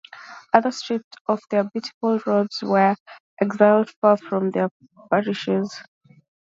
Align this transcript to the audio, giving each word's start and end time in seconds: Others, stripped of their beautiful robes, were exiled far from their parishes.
Others, 0.53 0.77
stripped 0.77 1.15
of 1.27 1.43
their 1.51 1.65
beautiful 1.65 2.19
robes, 2.25 2.63
were 2.63 2.95
exiled 3.39 3.91
far 4.01 4.17
from 4.17 4.49
their 4.49 4.71
parishes. 5.11 5.79